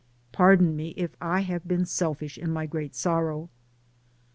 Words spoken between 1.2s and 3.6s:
I have been selfish in my great sorrow."